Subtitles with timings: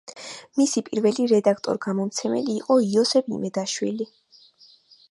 [0.61, 4.11] მისი პირველი რედაქტორ-გამომცემელი იყო იოსებ იმედაშვილი.